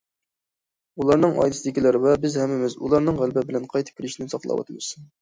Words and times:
ئۇلارنىڭ 1.03 1.37
ئائىلىسىدىكىلەر 1.43 1.99
ۋە 2.07 2.15
بىز 2.25 2.39
ھەممىمىز، 2.45 2.79
ئۇلارنىڭ 2.83 3.23
غەلىبە 3.23 3.47
بىلەن 3.53 3.73
قايتىپ 3.77 3.99
كېلىشىنى 4.03 4.37
ساقلاۋاتىمىز. 4.37 4.95